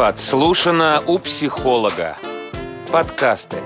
[0.00, 2.16] Подслушано у психолога.
[2.90, 3.58] Подкасты.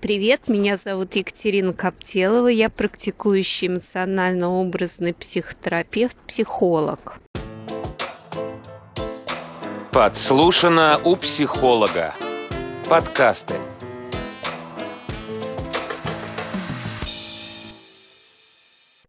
[0.00, 7.20] Привет, меня зовут Екатерина Коптелова, я практикующий эмоционально-образный психотерапевт, психолог.
[9.92, 12.12] Подслушано у психолога.
[12.88, 13.54] Подкасты.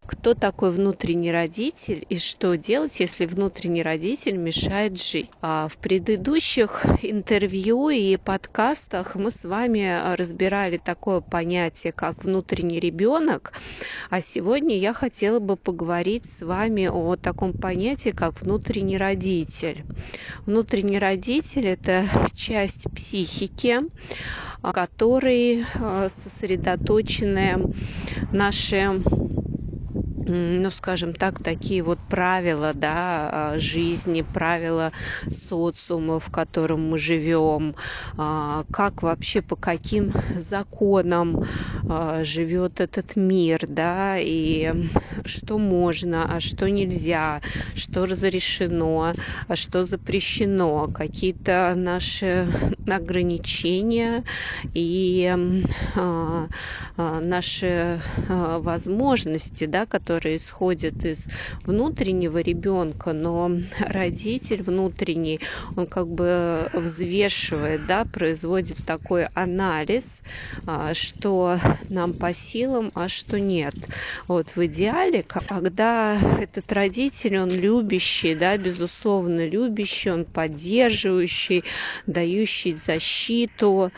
[0.06, 5.30] Кто такой внутренний родитель и что делать, если внутренний родитель мешает жить.
[5.40, 13.52] А в предыдущих интервью и подкастах мы с вами разбирали такое понятие, как внутренний ребенок,
[14.10, 19.84] а сегодня я хотела бы поговорить с вами о таком понятии, как внутренний родитель.
[20.46, 23.80] Внутренний родитель– это часть психики,
[24.72, 27.74] которой э, сосредоточены
[28.32, 29.02] наши
[30.26, 34.92] ну, скажем так, такие вот правила, да, а, жизни, правила
[35.30, 37.76] социума, в котором мы живем,
[38.16, 41.40] а, как вообще, по каким законам
[41.86, 44.90] а, живет этот мир, да, и
[45.26, 47.40] что можно, а что нельзя,
[47.74, 49.14] что разрешено,
[49.48, 52.48] а что запрещено, какие-то наши
[52.86, 54.24] ограничения
[54.74, 55.34] и
[56.96, 61.28] наши возможности, да, которые исходят из
[61.64, 65.40] внутреннего ребенка, но родитель внутренний,
[65.76, 70.22] он как бы взвешивает, да, производит такой анализ,
[70.66, 73.74] а, что нам по силам, а что нет.
[74.28, 81.64] Вот в идеале, когда этот родитель, он любящий, да, безусловно любящий, он поддерживающий,
[82.06, 83.92] дающий защиту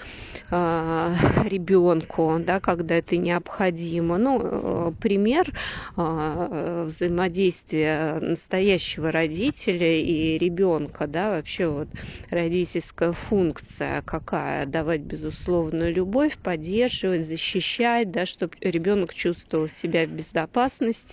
[0.51, 4.19] э, ребенку, да, когда это необходимо.
[4.19, 5.53] Ну, э, пример
[5.97, 11.89] а, взаимодействия настоящего родителя и ребенка, да, вообще вот
[12.31, 21.06] родительская функция какая, давать безусловную любовь, поддерживать, защищать, да, чтобы ребенок чувствовал себя в безопасности,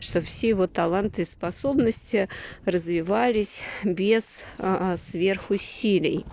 [0.00, 2.28] чтобы все его таланты и способности
[2.64, 6.26] развивались без а, сверхусилий.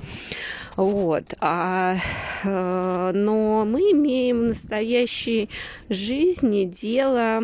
[0.76, 1.34] Вот.
[1.40, 1.96] А,
[2.44, 5.50] э, но мы имеем в настоящей
[5.90, 7.44] жизни дело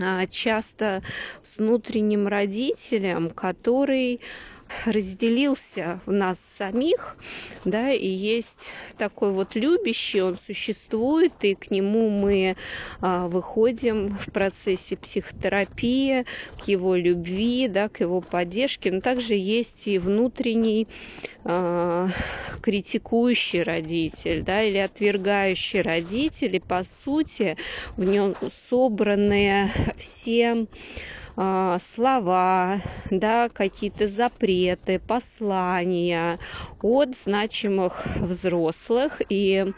[0.00, 1.02] а, часто
[1.42, 4.20] с внутренним родителем, который
[4.84, 7.16] разделился в нас самих,
[7.64, 12.56] да, и есть такой вот любящий, он существует, и к нему мы
[13.00, 16.24] а, выходим в процессе психотерапии,
[16.56, 20.88] к его любви, да, к его поддержке, но также есть и внутренний
[21.44, 22.08] а,
[22.60, 27.56] критикующий родитель, да, или отвергающий родитель, и по сути
[27.96, 28.34] в нем
[28.68, 30.66] собраны все
[31.36, 32.80] слова,
[33.10, 36.38] да, какие-то запреты, послания
[36.80, 39.74] от значимых взрослых и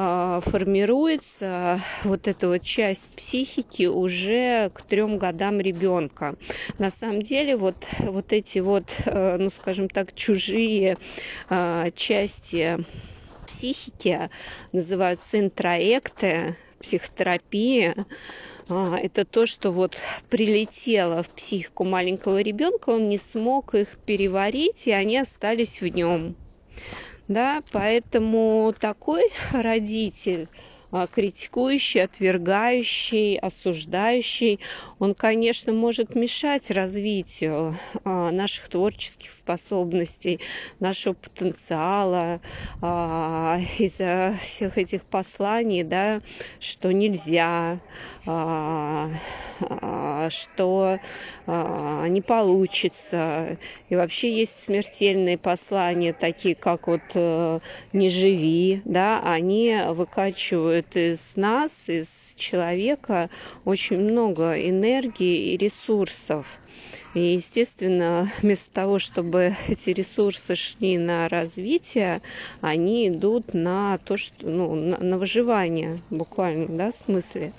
[0.00, 6.36] а, формируется вот эта вот часть психики уже к трем годам ребенка.
[6.78, 10.98] На самом деле вот, вот эти вот, э, ну скажем так, чужие
[11.48, 12.78] а, части
[13.44, 14.30] психики
[14.72, 18.04] называются интроекты, психотерапии, а,
[18.68, 19.96] это то, что вот
[20.28, 26.34] прилетело в психику маленького ребенка, он не смог их переварить, и они остались в нем.
[27.28, 30.67] Да, поэтому такой родитель а,
[31.12, 34.60] критикующий, отвергающий, осуждающий,
[34.98, 40.40] он, конечно, может мешать развитию а, наших творческих способностей,
[40.80, 42.40] нашего потенциала
[42.80, 46.22] а, из-за всех этих посланий, да,
[46.58, 47.80] что нельзя,
[50.30, 50.98] что
[51.46, 53.58] не получится.
[53.88, 57.60] И вообще есть смертельные послания, такие как вот э,
[57.92, 63.30] «не живи», да, они выкачивают требует из нас, из человека
[63.64, 66.46] очень много энергии и ресурсов.
[67.14, 72.22] И, естественно, вместо того, чтобы эти ресурсы шли на развитие,
[72.60, 77.52] они идут на то, что, ну, на, на выживание, буквально, да, в смысле.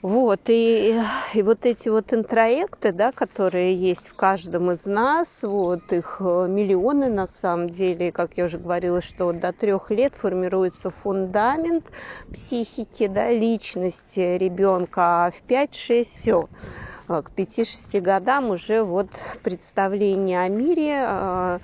[0.00, 0.96] Вот, и,
[1.34, 6.46] и вот эти вот интроекты, да, которые есть в каждом из нас, вот их э,
[6.48, 11.84] миллионы на самом деле, как я уже говорила, что до трех лет формируется фундамент
[12.32, 16.48] психики, да, личности ребенка, а в 5-6 все
[17.08, 19.10] к 5-6 годам уже вот
[19.42, 21.60] представление о мире э, а,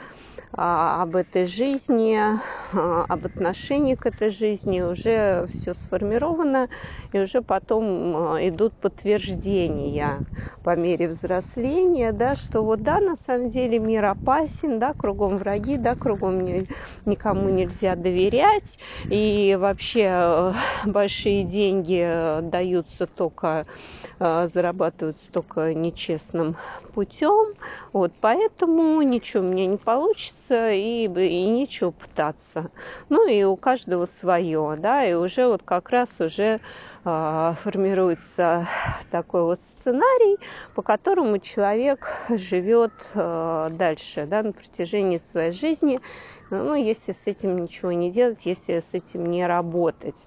[0.56, 2.16] об этой жизни,
[2.72, 4.80] а, об отношении к этой жизни.
[4.80, 6.68] Уже все сформировано,
[7.12, 10.26] и уже потом а, идут подтверждения
[10.62, 15.76] по мере взросления, да, что вот да, на самом деле мир опасен, да, кругом враги,
[15.78, 16.44] да, кругом
[17.04, 18.78] никому нельзя доверять,
[19.08, 20.52] и вообще э,
[20.86, 23.66] большие деньги даются только,
[24.18, 26.56] зарабатываются только нечестным
[26.94, 27.54] путем,
[27.92, 32.70] вот, поэтому ничего у меня не получится и, и нечего пытаться.
[33.08, 36.60] Ну и у каждого свое, да, и уже вот как раз уже
[37.04, 38.66] формируется
[39.10, 40.38] такой вот сценарий,
[40.74, 46.00] по которому человек живет э, дальше, да, на протяжении своей жизни,
[46.50, 50.24] ну, если с этим ничего не делать, если с этим не работать.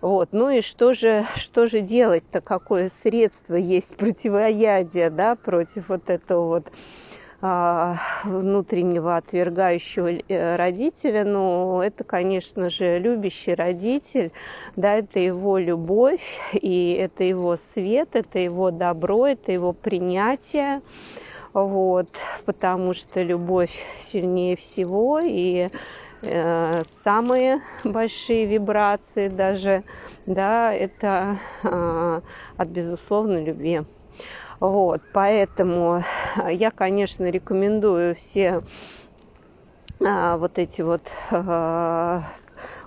[0.00, 0.28] Вот.
[0.32, 6.46] Ну и что же, что же делать-то, какое средство есть противоядие, да, против вот этого
[6.46, 6.72] вот
[7.40, 14.32] внутреннего отвергающего э, родителя, но это, конечно же, любящий родитель,
[14.76, 20.82] да, это его любовь, и это его свет, это его добро, это его принятие,
[21.54, 22.08] вот,
[22.44, 23.72] потому что любовь
[24.02, 25.68] сильнее всего, и
[26.22, 29.82] э, самые большие вибрации даже,
[30.26, 32.20] да, это э,
[32.58, 33.80] от безусловной любви.
[34.60, 36.04] Вот, поэтому
[36.50, 38.62] я, конечно, рекомендую все
[40.04, 42.22] а, вот эти вот а,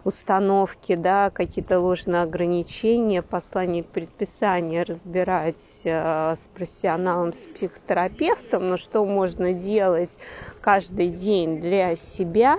[0.03, 9.05] установки, да, какие-то ложные ограничения, послания предписания разбирать э, с профессионалом, с психотерапевтом, но что
[9.05, 10.17] можно делать
[10.61, 12.57] каждый день для себя,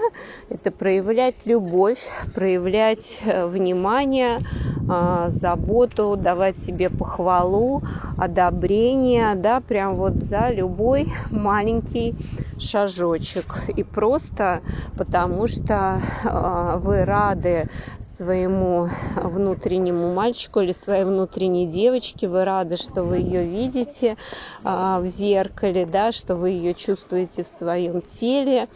[0.48, 2.00] это проявлять любовь,
[2.34, 4.40] проявлять э, внимание,
[4.88, 7.82] э, заботу, давать себе похвалу,
[8.16, 12.14] одобрение, да, прям вот за любой маленький
[12.58, 13.64] шажочек.
[13.68, 14.62] И просто
[14.96, 17.68] потому что э, вы рады
[18.00, 24.16] своему внутреннему мальчику или своей внутренней девочке, вы рады, что вы ее видите
[24.64, 28.68] э, в зеркале, да, что вы ее чувствуете в своем теле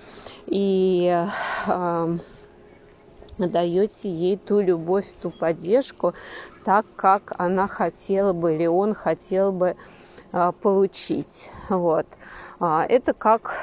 [0.46, 1.26] и
[1.66, 2.18] э,
[3.38, 6.14] даете ей ту любовь, ту поддержку,
[6.64, 9.76] так как она хотела бы или он хотел бы
[10.60, 11.50] получить.
[11.68, 12.06] Вот.
[12.60, 13.54] Это как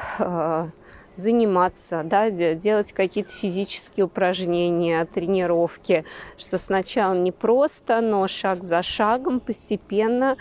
[1.16, 6.06] заниматься, да, делать какие-то физические упражнения, тренировки,
[6.38, 10.36] что сначала не просто, но шаг за шагом постепенно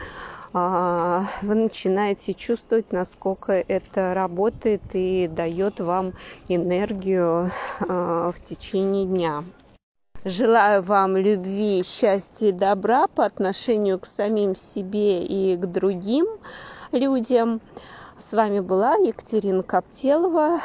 [0.52, 6.14] а, вы начинаете чувствовать, насколько это работает и дает вам
[6.48, 7.50] энергию
[7.80, 9.44] а, в течение дня.
[10.24, 16.26] Желаю вам любви, счастья и добра по отношению к самим себе и к другим
[16.92, 17.60] людям.
[18.18, 20.60] С вами была Екатерина Коптелова,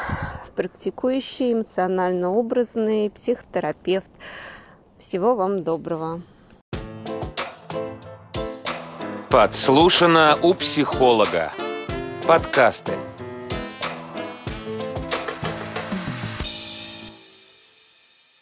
[0.56, 4.10] практикующий эмоционально-образный психотерапевт.
[4.98, 6.22] Всего вам доброго.
[9.30, 11.52] Подслушано у психолога.
[12.26, 12.94] Подкасты.